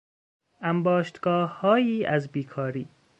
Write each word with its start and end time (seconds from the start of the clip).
انباشتگاههایی 0.61 2.05
از 2.05 2.27
بیکاری 2.31 2.87